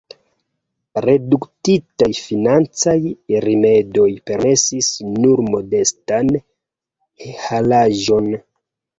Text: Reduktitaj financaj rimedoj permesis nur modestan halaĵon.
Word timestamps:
Reduktitaj 1.03 2.07
financaj 2.19 2.95
rimedoj 3.45 4.05
permesis 4.29 4.89
nur 5.19 5.43
modestan 5.49 6.33
halaĵon. 7.49 8.31